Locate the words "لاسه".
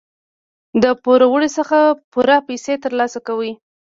2.99-3.19